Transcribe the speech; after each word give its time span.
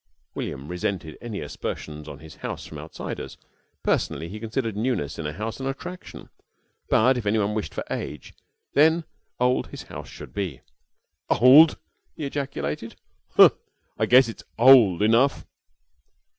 William 0.33 0.67
resented 0.67 1.15
any 1.21 1.41
aspersions 1.41 2.07
on 2.07 2.17
his 2.17 2.37
house 2.37 2.65
from 2.65 2.79
outsiders. 2.79 3.37
Personally 3.83 4.29
he 4.29 4.39
considered 4.39 4.75
newness 4.75 5.19
in 5.19 5.27
a 5.27 5.33
house 5.33 5.59
an 5.59 5.67
attraction, 5.67 6.29
but, 6.89 7.17
if 7.19 7.27
anyone 7.27 7.53
wished 7.53 7.71
for 7.71 7.83
age, 7.91 8.33
then 8.73 9.03
old 9.39 9.67
his 9.67 9.83
house 9.83 10.09
should 10.09 10.33
be. 10.33 10.61
"Old!" 11.29 11.77
he 12.15 12.25
ejaculated. 12.25 12.95
"Huh! 13.35 13.49
I 13.95 14.07
guess 14.07 14.27
it's 14.27 14.43
old 14.57 15.03
enough." 15.03 15.45